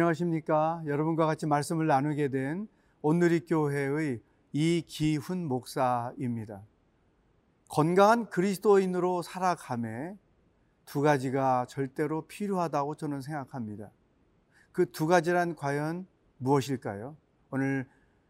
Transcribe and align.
안녕하십니까. 0.00 0.82
여러분과 0.86 1.26
같이 1.26 1.44
말씀을 1.44 1.86
나누게 1.86 2.28
된 2.28 2.66
온누리교회의 3.02 4.22
이기훈 4.50 5.46
목사입니다. 5.46 6.62
건강한 7.68 8.30
그리스도인으로 8.30 9.20
살아감에 9.20 10.16
두 10.86 11.02
가지가 11.02 11.66
절대로 11.68 12.22
필요하다고 12.22 12.94
저는 12.94 13.20
생각합니다. 13.20 13.90
그 14.72 14.86
두 14.86 15.06
가지란 15.06 15.54
과연 15.54 16.06
무엇일까요? 16.38 17.14
오늘 17.50 17.86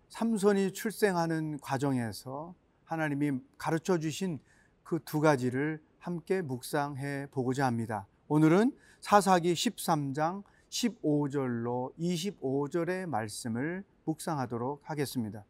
삼손이 0.09 0.73
출생하는 0.73 1.61
과정에서 1.61 2.53
하나님이 2.85 3.39
가르쳐 3.59 3.99
주신 3.99 4.41
그 4.83 4.99
두 5.05 5.21
가지를 5.21 5.81
함께 6.01 6.43
묵상해 6.43 7.29
보고자 7.31 7.65
합니다. 7.65 8.09
오늘은 8.27 8.77
사사기 9.01 9.53
13장 9.53 10.43
15절로 10.71 11.93
25절의 11.99 13.07
말씀을 13.07 13.85
묵상하도록 14.05 14.81
하겠습니다. 14.85 15.45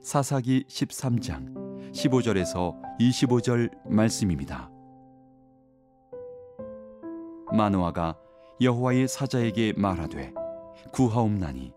사사기 0.00 0.64
13장 0.68 1.92
15절에서 1.92 2.74
25절 2.98 3.70
말씀입니다. 3.86 4.70
마노아가 7.52 8.16
여호와의 8.60 9.08
사자에게 9.08 9.74
말하되 9.76 10.32
구하옵나니 10.92 11.72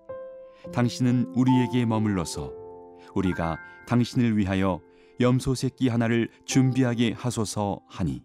당신은 0.73 1.33
우리에게 1.35 1.85
머물러서 1.85 2.52
우리가 3.13 3.58
당신을 3.87 4.37
위하여 4.37 4.81
염소 5.19 5.53
새끼 5.53 5.89
하나를 5.89 6.30
준비하게 6.45 7.13
하소서 7.13 7.81
하니 7.87 8.23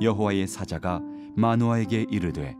여호와의 0.00 0.46
사자가 0.46 1.00
마노아에게 1.36 2.06
이르되 2.10 2.56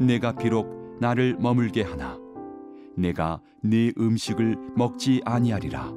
내가 0.00 0.32
비록 0.32 0.96
나를 1.00 1.36
머물게 1.38 1.82
하나 1.82 2.18
내가 2.96 3.40
네 3.62 3.92
음식을 3.98 4.56
먹지 4.74 5.20
아니하리라. 5.24 5.92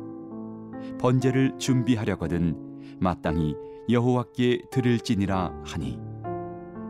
번제를 0.99 1.57
준비하려거든 1.57 2.97
마땅히 2.99 3.55
여호와께 3.89 4.63
드릴지니라 4.71 5.61
하니. 5.65 5.97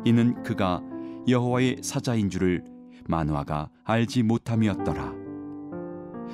이는 0.06 0.42
그가 0.44 0.82
여호와의 1.28 1.78
사자인 1.82 2.30
줄을 2.30 2.64
마노아가 3.08 3.70
알지 3.84 4.24
못함이었더라. 4.24 5.14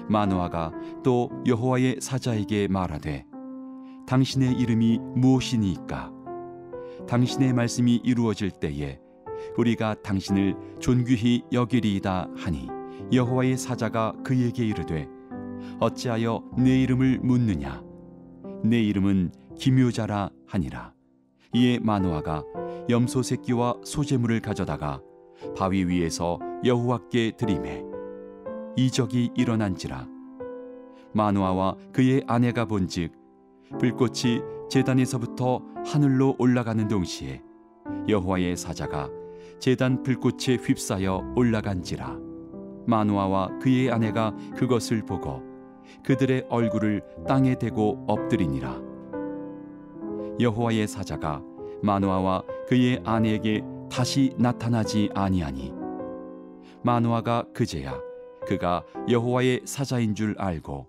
마노아가 0.10 0.72
또 1.04 1.30
여호와의 1.46 1.98
사자에게 2.00 2.68
말하되 2.68 3.26
당신의 4.08 4.54
이름이 4.54 5.00
무엇이니까 5.16 6.15
당신의 7.08 7.54
말씀이 7.54 8.02
이루어질 8.04 8.52
때에 8.52 9.00
우리가 9.58 9.96
당신을 10.02 10.56
존귀히 10.80 11.44
여기리이다 11.52 12.30
하니 12.36 12.68
여호와의 13.12 13.58
사자가 13.58 14.14
그에게 14.24 14.66
이르되 14.66 15.08
어찌하여 15.80 16.44
내 16.58 16.82
이름을 16.82 17.20
묻느냐? 17.22 17.84
내 18.64 18.82
이름은 18.82 19.32
기묘자라 19.60 20.30
하니라. 20.48 20.94
이에 21.54 21.80
마노아가 21.80 22.44
염소 22.90 23.22
새끼와 23.22 23.76
소재물을 23.84 24.42
가져다가 24.42 25.02
바위 25.58 25.84
위에서 25.86 26.40
여호와께 26.64 27.34
드리매 27.38 27.84
이적이 28.76 29.32
일어난지라. 29.36 30.08
마노아와 31.14 31.76
그의 31.94 32.24
아내가 32.28 32.66
본즉 32.66 33.14
불꽃이 33.80 34.42
제단에서부터 34.70 35.62
하늘로 35.86 36.36
올라가는 36.40 36.88
동시에 36.88 37.42
여호와의 38.08 38.58
사자가 38.58 39.10
제단 39.60 40.04
불꽃에 40.04 40.58
휩싸여 40.62 41.34
올라간지라. 41.36 42.18
마노아와 42.88 43.60
그의 43.60 43.92
아내가 43.92 44.36
그것을 44.56 45.06
보고 45.06 45.42
그들의 46.04 46.48
얼굴을 46.50 47.02
땅에 47.28 47.56
대고 47.56 48.06
엎드리니라. 48.08 48.82
여호와의 50.40 50.88
사자가 50.88 51.42
마노아와 51.82 52.44
그의 52.68 53.02
아내에게 53.06 53.64
다시 53.90 54.34
나타나지 54.38 55.10
아니하니 55.14 55.74
마노아가 56.84 57.46
그제야 57.54 58.00
그가 58.48 58.84
여호와의 59.10 59.62
사자인 59.66 60.14
줄 60.14 60.36
알고 60.38 60.88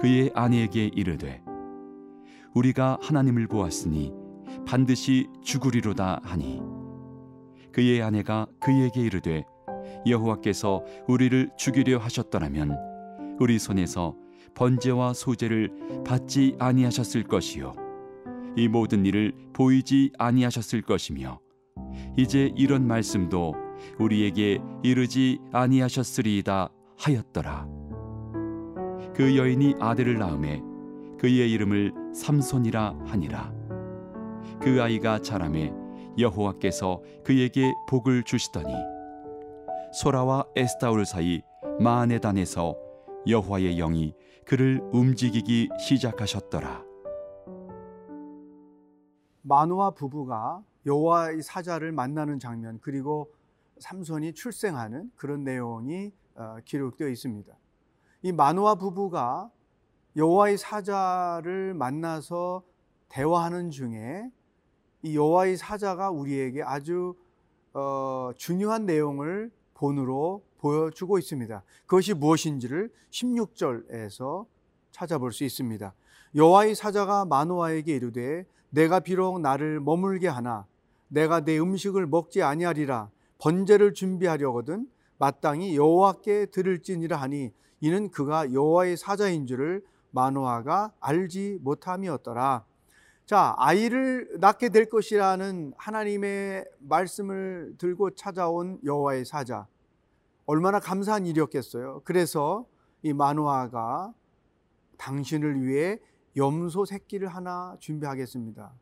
그의 0.00 0.30
아내에게 0.34 0.86
이르되 0.86 1.42
우리가 2.54 2.98
하나님을 3.00 3.46
보았으니 3.46 4.12
반드시 4.66 5.28
죽으리로다 5.42 6.20
하니. 6.22 6.60
그의 7.72 8.02
아내가 8.02 8.46
그에게 8.60 9.00
이르되 9.02 9.44
여호와께서 10.06 10.84
우리를 11.08 11.50
죽이려 11.56 11.98
하셨더라면 11.98 12.76
우리 13.38 13.58
손에서 13.58 14.16
번제와 14.54 15.12
소제를 15.14 16.02
받지 16.04 16.56
아니하셨을 16.58 17.24
것이요. 17.24 17.74
이 18.56 18.68
모든 18.68 19.06
일을 19.06 19.32
보이지 19.52 20.12
아니하셨을 20.18 20.82
것이며 20.82 21.38
이제 22.16 22.52
이런 22.56 22.86
말씀도 22.86 23.54
우리에게 23.98 24.60
이르지 24.82 25.38
아니하셨으리이다 25.52 26.68
하였더라. 26.98 27.68
그 29.14 29.36
여인이 29.36 29.76
아들을 29.78 30.18
낳음에 30.18 30.62
그의 31.20 31.52
이름을 31.52 31.92
삼손이라 32.14 33.00
하니라 33.04 33.52
그 34.62 34.82
아이가 34.82 35.20
자라매 35.20 35.70
여호와께서 36.18 37.02
그에게 37.22 37.74
복을 37.90 38.22
주시더니 38.22 38.72
소라와 39.92 40.46
에스타올 40.56 41.04
사이 41.04 41.42
마네단에서 41.78 42.74
여호와의 43.28 43.76
영이 43.76 44.14
그를 44.46 44.80
움직이기 44.92 45.68
시작하셨더라. 45.78 46.84
마노아 49.42 49.90
부부가 49.90 50.62
여호와의 50.86 51.42
사자를 51.42 51.92
만나는 51.92 52.38
장면 52.38 52.78
그리고 52.80 53.30
삼손이 53.78 54.32
출생하는 54.32 55.10
그런 55.16 55.44
내용이 55.44 56.12
어, 56.34 56.56
기록되어 56.64 57.08
있습니다. 57.08 57.54
이 58.22 58.32
마노아 58.32 58.76
부부가 58.76 59.50
여호와의 60.16 60.58
사자를 60.58 61.74
만나서 61.74 62.62
대화하는 63.08 63.70
중에 63.70 64.28
이 65.02 65.16
여호와의 65.16 65.56
사자가 65.56 66.10
우리에게 66.10 66.62
아주 66.62 67.14
어, 67.72 68.32
중요한 68.36 68.86
내용을 68.86 69.50
본으로 69.74 70.42
보여주고 70.58 71.18
있습니다. 71.18 71.62
그것이 71.86 72.14
무엇인지를 72.14 72.90
16절에서 73.10 74.46
찾아볼 74.90 75.32
수 75.32 75.44
있습니다. 75.44 75.94
여호와의 76.34 76.74
사자가 76.74 77.24
마노아에게 77.24 77.94
이르되 77.94 78.46
내가 78.70 79.00
비록 79.00 79.40
나를 79.40 79.80
머물게 79.80 80.28
하나 80.28 80.66
내가 81.08 81.40
내 81.44 81.58
음식을 81.58 82.06
먹지 82.06 82.42
아니하리라 82.42 83.10
번제를 83.38 83.94
준비하려거든 83.94 84.88
마땅히 85.18 85.76
여호와께 85.76 86.46
들을지니라 86.46 87.16
하니 87.16 87.52
이는 87.80 88.10
그가 88.10 88.52
여호와의 88.52 88.96
사자인 88.96 89.46
줄을 89.46 89.82
마노아가 90.10 90.92
알지 91.00 91.58
못함이었더라. 91.62 92.64
자, 93.26 93.54
아이를 93.58 94.38
낳게 94.40 94.70
될 94.70 94.88
것이라는 94.88 95.72
하나님의 95.76 96.64
말씀을 96.80 97.74
들고 97.78 98.16
찾아온 98.16 98.80
여호와의 98.84 99.24
사자. 99.24 99.66
얼마나 100.46 100.80
감사한 100.80 101.26
일이었겠어요. 101.26 102.02
그래서 102.04 102.66
이 103.02 103.12
마노아가 103.12 104.12
당신을 104.98 105.62
위해 105.64 106.00
염소 106.36 106.84
새끼를 106.84 107.28
하나 107.28 107.76
준비하겠습니다. 107.78 108.72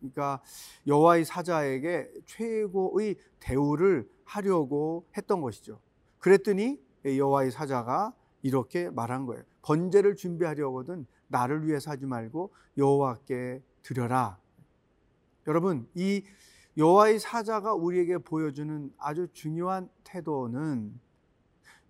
그러니까 0.00 0.42
여호와의 0.86 1.24
사자에게 1.24 2.10
최고의 2.26 3.16
대우를 3.40 4.08
하려고 4.24 5.06
했던 5.16 5.40
것이죠. 5.40 5.80
그랬더니 6.18 6.78
여호와의 7.06 7.50
사자가 7.50 8.12
이렇게 8.42 8.90
말한 8.90 9.24
거예요. 9.24 9.42
번제를 9.64 10.14
준비하려거든 10.14 11.06
나를 11.28 11.66
위해서 11.66 11.90
하지 11.90 12.04
말고 12.04 12.52
여호와께 12.76 13.62
드려라. 13.82 14.38
여러분, 15.46 15.88
이 15.94 16.22
여호와의 16.76 17.18
사자가 17.18 17.72
우리에게 17.72 18.18
보여주는 18.18 18.92
아주 18.98 19.26
중요한 19.32 19.88
태도는 20.04 21.00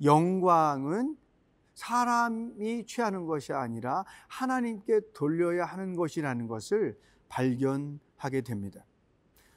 영광은 0.02 1.16
사람이 1.74 2.86
취하는 2.86 3.26
것이 3.26 3.52
아니라 3.52 4.04
하나님께 4.28 5.00
돌려야 5.12 5.64
하는 5.64 5.96
것이라는 5.96 6.46
것을 6.46 6.96
발견하게 7.28 8.42
됩니다. 8.42 8.84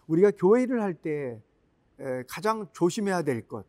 우리가 0.08 0.32
교회를 0.32 0.82
할 0.82 0.96
때 0.96 1.40
가장 2.28 2.68
조심해야 2.74 3.22
될 3.22 3.48
것, 3.48 3.66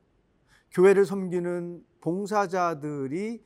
교회를 0.71 1.05
섬기는 1.05 1.85
봉사자들이 2.01 3.43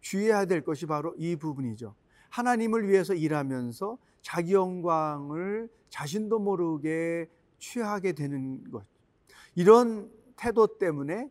주의해야 0.00 0.44
될 0.46 0.62
것이 0.62 0.86
바로 0.86 1.14
이 1.16 1.36
부분이죠. 1.36 1.94
하나님을 2.30 2.88
위해서 2.88 3.14
일하면서 3.14 3.98
자기 4.22 4.54
영광을 4.54 5.68
자신도 5.90 6.38
모르게 6.38 7.28
취하게 7.58 8.12
되는 8.12 8.70
것. 8.70 8.84
이런 9.54 10.10
태도 10.36 10.78
때문에 10.78 11.30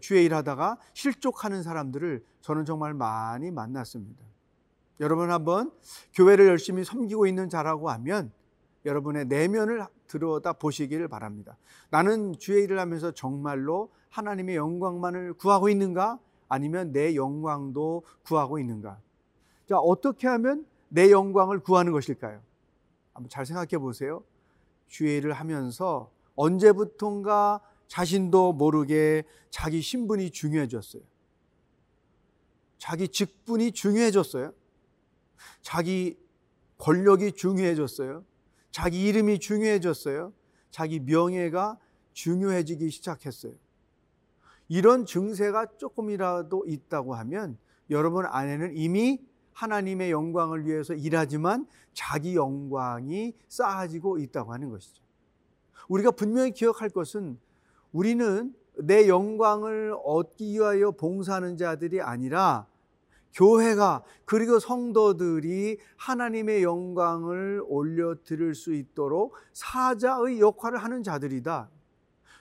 주의 0.00 0.24
일하다가 0.24 0.78
실족하는 0.94 1.62
사람들을 1.62 2.24
저는 2.40 2.64
정말 2.64 2.94
많이 2.94 3.50
만났습니다. 3.50 4.24
여러분 5.00 5.30
한번 5.30 5.70
교회를 6.14 6.46
열심히 6.46 6.84
섬기고 6.84 7.26
있는 7.26 7.48
자라고 7.48 7.90
하면 7.90 8.32
여러분의 8.84 9.26
내면을 9.26 9.84
들여다 10.06 10.54
보시기를 10.54 11.08
바랍니다. 11.08 11.56
나는 11.90 12.34
주의 12.38 12.64
일을 12.64 12.78
하면서 12.78 13.10
정말로 13.10 13.90
하나님의 14.10 14.56
영광만을 14.56 15.34
구하고 15.34 15.68
있는가? 15.68 16.18
아니면 16.48 16.92
내 16.92 17.14
영광도 17.14 18.04
구하고 18.22 18.58
있는가? 18.58 19.00
자, 19.68 19.78
어떻게 19.78 20.26
하면 20.28 20.66
내 20.88 21.10
영광을 21.10 21.60
구하는 21.60 21.92
것일까요? 21.92 22.40
한번 23.12 23.28
잘 23.28 23.46
생각해 23.46 23.78
보세요. 23.78 24.22
주의 24.88 25.16
일을 25.16 25.32
하면서 25.32 26.10
언제부턴가 26.36 27.60
자신도 27.88 28.52
모르게 28.52 29.24
자기 29.50 29.80
신분이 29.80 30.30
중요해졌어요. 30.30 31.02
자기 32.78 33.08
직분이 33.08 33.72
중요해졌어요. 33.72 34.52
자기 35.62 36.18
권력이 36.78 37.32
중요해졌어요. 37.32 38.24
자기 38.70 39.06
이름이 39.06 39.38
중요해졌어요. 39.38 40.32
자기 40.70 41.00
명예가 41.00 41.78
중요해지기 42.12 42.90
시작했어요. 42.90 43.54
이런 44.68 45.06
증세가 45.06 45.66
조금이라도 45.76 46.64
있다고 46.66 47.14
하면 47.14 47.58
여러분 47.90 48.26
안에는 48.26 48.76
이미 48.76 49.24
하나님의 49.52 50.10
영광을 50.10 50.66
위해서 50.66 50.92
일하지만 50.94 51.66
자기 51.94 52.36
영광이 52.36 53.34
쌓아지고 53.48 54.18
있다고 54.18 54.52
하는 54.52 54.70
것이죠. 54.70 55.02
우리가 55.88 56.10
분명히 56.10 56.50
기억할 56.50 56.90
것은 56.90 57.38
우리는 57.92 58.54
내 58.78 59.08
영광을 59.08 59.96
얻기 60.04 60.52
위하여 60.52 60.90
봉사하는 60.90 61.56
자들이 61.56 62.02
아니라 62.02 62.66
교회가 63.32 64.02
그리고 64.24 64.58
성도들이 64.58 65.78
하나님의 65.96 66.62
영광을 66.62 67.62
올려 67.66 68.14
드릴 68.24 68.54
수 68.54 68.74
있도록 68.74 69.34
사자의 69.52 70.40
역할을 70.40 70.78
하는 70.78 71.02
자들이다. 71.02 71.70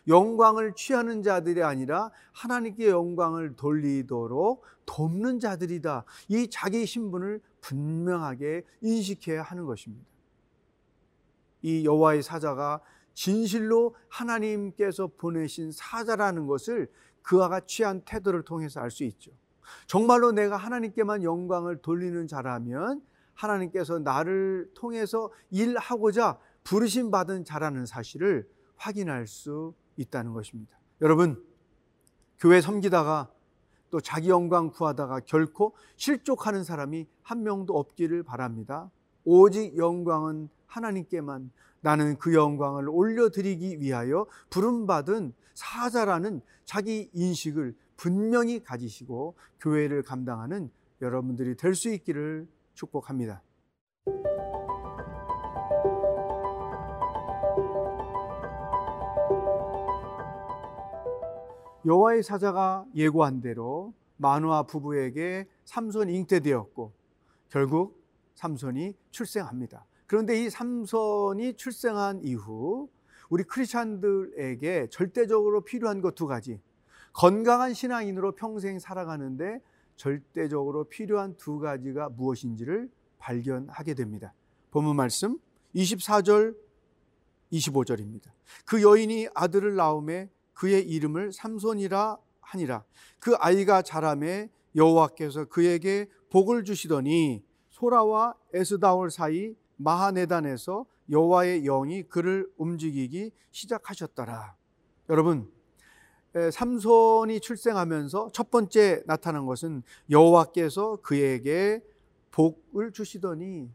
영광을 0.07 0.73
취하는 0.75 1.23
자들이 1.23 1.63
아니라 1.63 2.11
하나님께 2.31 2.89
영광을 2.89 3.55
돌리도록 3.55 4.63
돕는 4.85 5.39
자들이다. 5.39 6.05
이 6.29 6.49
자기 6.49 6.85
신분을 6.85 7.41
분명하게 7.61 8.63
인식해야 8.81 9.41
하는 9.41 9.65
것입니다. 9.65 10.05
이 11.63 11.83
여호와의 11.85 12.21
사자가 12.21 12.81
진실로 13.15 13.95
하나님께서 14.09 15.09
보내신 15.17 15.71
사자라는 15.71 16.45
것을 16.45 16.91
그와 17.23 17.49
같이 17.49 17.81
한 17.83 18.01
태도를 18.01 18.43
통해서 18.43 18.81
알 18.81 18.91
수 18.91 19.03
있죠. 19.05 19.31
정말로 19.87 20.31
내가 20.31 20.57
하나님께만 20.57 21.23
영광을 21.23 21.81
돌리는 21.81 22.27
자라면 22.27 23.01
하나님께서 23.33 23.97
나를 23.97 24.69
통해서 24.75 25.31
일하고자 25.49 26.37
부르심 26.63 27.09
받은 27.09 27.45
자라는 27.45 27.87
사실을 27.87 28.47
확인할 28.75 29.25
수 29.25 29.73
있다는 29.97 30.33
것입니다. 30.33 30.77
여러분, 31.01 31.43
교회 32.39 32.61
섬기다가 32.61 33.31
또 33.89 34.01
자기 34.01 34.29
영광 34.29 34.69
구하다가 34.71 35.21
결코 35.21 35.73
실족하는 35.95 36.63
사람이 36.63 37.07
한 37.21 37.43
명도 37.43 37.77
없기를 37.77 38.23
바랍니다. 38.23 38.91
오직 39.23 39.77
영광은 39.77 40.49
하나님께만 40.67 41.51
나는 41.81 42.17
그 42.17 42.33
영광을 42.33 42.89
올려드리기 42.89 43.79
위하여 43.79 44.25
부름받은 44.49 45.33
사자라는 45.53 46.41
자기 46.65 47.09
인식을 47.13 47.75
분명히 47.95 48.61
가지시고 48.63 49.35
교회를 49.61 50.01
감당하는 50.03 50.69
여러분들이 51.01 51.55
될 51.55 51.75
수 51.75 51.89
있기를 51.89 52.47
축복합니다. 52.73 53.41
여호와의 61.85 62.23
사자가 62.23 62.85
예고한 62.95 63.41
대로 63.41 63.93
마누아 64.17 64.63
부부에게 64.63 65.47
삼손이 65.65 66.13
잉태되었고 66.15 66.91
결국 67.49 68.03
삼손이 68.33 68.95
출생합니다. 69.11 69.85
그런데 70.07 70.43
이 70.43 70.49
삼손이 70.49 71.55
출생한 71.55 72.21
이후 72.23 72.89
우리 73.29 73.43
크리스찬들에게 73.43 74.87
절대적으로 74.89 75.61
필요한 75.61 76.01
것 76.01 76.15
두 76.15 76.27
가지. 76.27 76.59
건강한 77.13 77.73
신앙인으로 77.73 78.33
평생 78.33 78.77
살아가는데 78.77 79.61
절대적으로 79.95 80.85
필요한 80.85 81.37
두 81.37 81.59
가지가 81.59 82.09
무엇인지를 82.09 82.89
발견하게 83.19 83.93
됩니다. 83.93 84.33
본문 84.71 84.95
말씀 84.95 85.39
24절 85.75 86.55
25절입니다. 87.53 88.31
그 88.65 88.81
여인이 88.81 89.29
아들을 89.33 89.75
낳음에 89.75 90.29
그의 90.55 90.87
이름을 90.89 91.31
삼손이라 91.31 92.17
하니라. 92.41 92.83
그 93.19 93.35
아이가 93.35 93.81
자라매 93.83 94.49
여호와께서 94.75 95.45
그에게 95.45 96.07
복을 96.31 96.63
주시더니 96.63 97.43
소라와 97.69 98.33
에스다올 98.53 99.11
사이 99.11 99.55
마하네단에서 99.77 100.85
여호와의 101.09 101.63
영이 101.63 102.03
그를 102.03 102.49
움직이기 102.57 103.31
시작하셨더라. 103.51 104.55
여러분, 105.09 105.51
삼손이 106.51 107.39
출생하면서 107.39 108.31
첫 108.33 108.49
번째 108.49 109.03
나타난 109.05 109.45
것은 109.45 109.83
여호와께서 110.09 110.97
그에게 111.01 111.81
복을 112.31 112.91
주시더니 112.91 113.69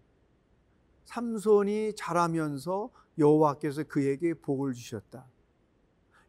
삼손이 1.05 1.95
자라면서 1.97 2.91
여호와께서 3.19 3.85
그에게 3.85 4.35
복을 4.35 4.75
주셨다. 4.75 5.27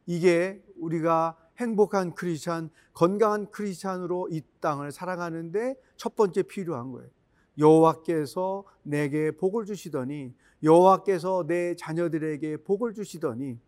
이게 0.06 0.64
우리가 0.78 1.38
행복한 1.58 2.14
크리스찬, 2.16 2.70
건강한 2.94 3.50
크리스찬으로 3.52 4.30
이 4.32 4.42
땅을 4.60 4.92
살아가는데 4.92 5.76
첫 5.96 6.16
번째 6.16 6.44
필요한 6.44 6.92
거예요. 6.92 7.10
여호와께서 7.58 8.64
내게 8.84 9.32
복을 9.32 9.66
주시더니 9.66 10.34
여호와께서 10.64 11.46
내 11.48 11.76
자녀들에게 11.76 12.58
복을 12.64 12.94
주시더니 12.94 13.60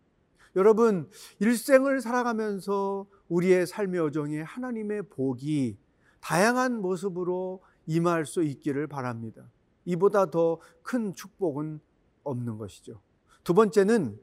여러분 0.56 1.10
일생을 1.40 2.00
살아가면서 2.00 3.06
우리의 3.28 3.66
삶의 3.66 4.00
여정에 4.00 4.40
하나님의 4.42 5.02
복이 5.10 5.76
다양한 6.20 6.80
모습으로 6.80 7.62
임할 7.86 8.24
수 8.24 8.42
있기를 8.42 8.86
바랍니다. 8.86 9.50
이보다 9.84 10.30
더 10.30 10.60
큰 10.82 11.14
축복은 11.14 11.80
없는 12.22 12.58
것이죠. 12.58 13.00
두 13.42 13.54
번째는 13.54 14.18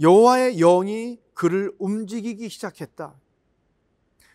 여호와의 0.00 0.56
영이 0.56 1.20
그를 1.34 1.74
움직이기 1.78 2.48
시작했다. 2.48 3.14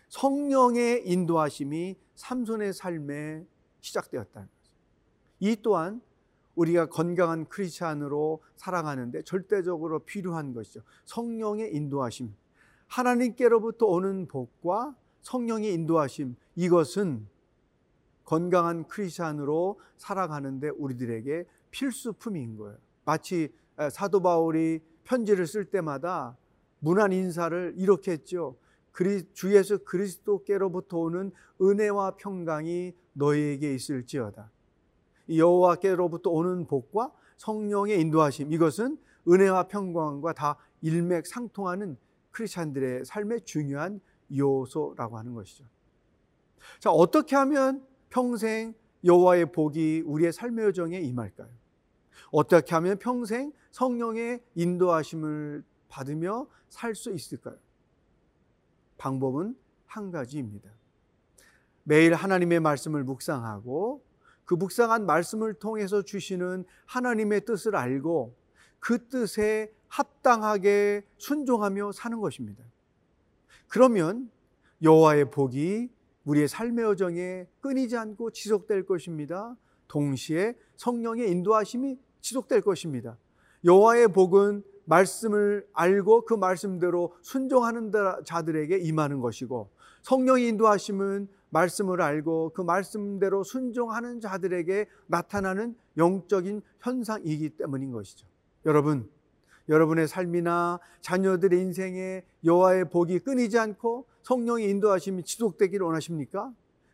성령의 0.08 1.08
인도하심이 1.08 1.96
삼손의 2.14 2.72
삶에 2.72 3.46
시작되었다는 3.80 4.48
거죠. 4.48 4.72
이 5.40 5.56
또한 5.62 6.00
우리가 6.54 6.86
건강한 6.86 7.46
크리스찬으로 7.46 8.42
살아가는데 8.56 9.22
절대적으로 9.22 10.00
필요한 10.00 10.52
것이죠. 10.52 10.82
성령의 11.06 11.74
인도하심. 11.74 12.34
하나님께로부터 12.88 13.86
오는 13.86 14.28
복과 14.28 14.94
성령의 15.22 15.72
인도하심. 15.72 16.36
이것은 16.56 17.26
건강한 18.24 18.86
크리스찬으로 18.86 19.80
살아가는데 19.96 20.68
우리들에게 20.68 21.46
필수품인 21.70 22.56
거예요. 22.58 22.76
마치 23.04 23.52
사도 23.90 24.20
바울이 24.20 24.80
편지를 25.04 25.46
쓸 25.46 25.64
때마다 25.64 26.36
문안 26.78 27.12
인사를 27.12 27.74
이렇게 27.76 28.12
했죠. 28.12 28.56
주 29.32 29.54
예수 29.54 29.78
그리스도께로부터 29.84 30.98
오는 30.98 31.32
은혜와 31.60 32.16
평강이 32.16 32.94
너희에게 33.14 33.74
있을지어다. 33.74 34.50
여호와께로부터 35.28 36.30
오는 36.30 36.66
복과 36.66 37.12
성령의 37.36 38.00
인도하심 38.00 38.52
이것은 38.52 38.98
은혜와 39.28 39.68
평강과 39.68 40.32
다 40.34 40.56
일맥상통하는 40.82 41.96
크리스찬들의 42.32 43.04
삶의 43.04 43.42
중요한 43.42 44.00
요소라고 44.34 45.18
하는 45.18 45.34
것이죠. 45.34 45.64
자, 46.80 46.90
어떻게 46.90 47.36
하면 47.36 47.86
평생 48.10 48.74
여호와의 49.04 49.52
복이 49.52 50.02
우리의 50.06 50.32
삶의 50.32 50.66
여정에 50.66 51.00
임할까요? 51.00 51.48
어떻게 52.30 52.74
하면 52.74 52.98
평생 52.98 53.52
성령의 53.70 54.42
인도하심을 54.54 55.64
받으며 55.88 56.46
살 56.68 56.94
수 56.94 57.12
있을까요? 57.12 57.56
방법은 58.98 59.56
한 59.86 60.10
가지입니다. 60.10 60.70
매일 61.84 62.14
하나님의 62.14 62.60
말씀을 62.60 63.04
묵상하고 63.04 64.02
그 64.44 64.54
묵상한 64.54 65.06
말씀을 65.06 65.54
통해서 65.54 66.02
주시는 66.02 66.64
하나님의 66.86 67.44
뜻을 67.44 67.76
알고 67.76 68.34
그 68.78 69.08
뜻에 69.08 69.72
합당하게 69.88 71.04
순종하며 71.18 71.92
사는 71.92 72.20
것입니다. 72.20 72.64
그러면 73.68 74.30
여호와의 74.82 75.30
복이 75.30 75.90
우리의 76.24 76.48
삶의 76.48 76.84
여정에 76.84 77.46
끊이지 77.60 77.96
않고 77.96 78.30
지속될 78.30 78.86
것입니다. 78.86 79.56
동시에 79.92 80.56
성령의 80.76 81.30
인도하심이 81.30 81.98
지속될 82.22 82.62
것입니다. 82.62 83.18
여호와의 83.64 84.08
복은 84.08 84.64
말씀을 84.86 85.66
알고 85.74 86.24
그 86.24 86.34
말씀대로 86.34 87.14
순종하는 87.20 87.92
자들에게 88.24 88.78
임하는 88.78 89.20
것이고 89.20 89.68
성령의 90.00 90.48
인도하심은 90.48 91.28
말씀을 91.50 92.00
알고 92.00 92.52
그 92.54 92.62
말씀대로 92.62 93.44
순종하는 93.44 94.20
자들에게 94.20 94.86
나타나는 95.06 95.76
영적인 95.98 96.62
현상이기 96.80 97.50
때문인 97.50 97.92
것이죠. 97.92 98.26
여러분, 98.64 99.08
여러분의 99.68 100.08
삶이나 100.08 100.80
자녀들의 101.02 101.60
인생에 101.60 102.24
여호와의 102.44 102.88
복이 102.88 103.18
끊이지 103.20 103.58
않고 103.58 104.06
성령의 104.22 104.70
인도하심이 104.70 105.22
지속되기를 105.24 105.84
원하십니까? 105.84 106.50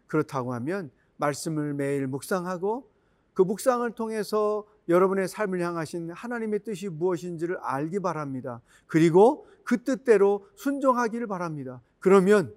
그렇다고 0.09 0.52
하면 0.55 0.90
말씀을 1.19 1.75
매일 1.75 2.07
묵상하고 2.07 2.91
그 3.35 3.43
묵상을 3.43 3.89
통해서 3.93 4.67
여러분의 4.89 5.29
삶을 5.29 5.61
향하신 5.61 6.11
하나님의 6.11 6.61
뜻이 6.65 6.89
무엇인지를 6.89 7.59
알기 7.59 8.01
바랍니다. 8.01 8.61
그리고 8.87 9.47
그 9.63 9.85
뜻대로 9.85 10.47
순종하기를 10.57 11.27
바랍니다. 11.27 11.81
그러면 12.01 12.55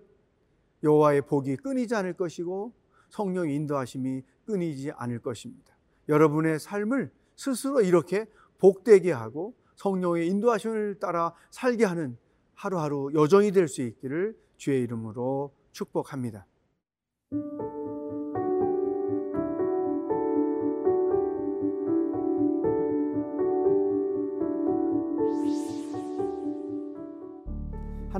여호와의 0.84 1.24
복이 1.24 1.58
끊이지 1.58 1.94
않을 1.94 2.13
것이고 2.13 2.74
성령의 3.10 3.56
인도하심이 3.56 4.24
끊이지 4.46 4.91
않을 4.91 5.20
것입니다. 5.20 5.75
여러분의 6.10 6.60
삶을 6.60 7.12
스스로 7.36 7.82
이렇게 7.82 8.25
복되게 8.58 9.12
하고 9.12 9.53
성령의 9.75 10.27
인도하심을 10.27 11.00
따라 11.00 11.34
살게 11.50 11.86
하는 11.86 12.18
하루하루 12.56 13.12
여정이 13.13 13.51
될 13.51 13.68
수 13.68 13.82
있기를 13.82 14.36
주의 14.58 14.84
이름으로 14.84 15.51
축복합니다. 15.72 16.46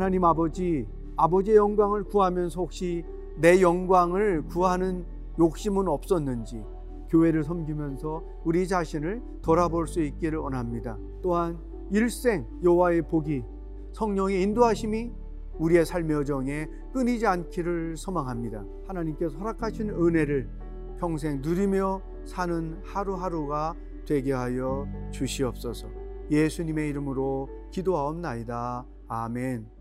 하나님 0.01 0.25
아버지, 0.25 0.88
아버지의 1.15 1.58
영광을 1.58 2.03
구하면서 2.03 2.60
혹시 2.60 3.05
내 3.38 3.62
영광을 3.62 4.41
구하는 4.48 5.05
욕심은 5.38 5.88
없었는지 5.88 6.63
교회를 7.10 7.43
섬기면서 7.43 8.24
우리 8.43 8.67
자신을 8.67 9.22
돌아볼 9.43 9.88
수 9.88 10.01
있기를 10.01 10.39
원합니다. 10.39 10.98
또한 11.22 11.60
일생 11.91 12.48
여호와의 12.63 13.03
복이 13.03 13.43
성령의 13.91 14.41
인도하심이 14.41 15.12
우리의 15.60 15.86
삶의 15.86 16.17
여정에 16.17 16.67
끊이지 16.93 17.27
않기를 17.27 17.96
소망합니다. 17.96 18.65
하나님께서 18.88 19.38
허락하신 19.38 19.91
은혜를 19.91 20.50
평생 20.98 21.43
누리며 21.43 22.01
사는 22.25 22.81
하루하루가 22.84 23.75
되게 24.08 24.34
하여 24.34 24.88
주시옵소서. 25.12 25.89
예수님의 26.31 26.89
이름으로 26.89 27.50
기도하옵나이다. 27.70 28.84
아멘. 29.08 29.80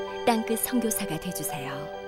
땅끝 0.31 0.59
성교사가 0.59 1.19
되주세요 1.19 2.00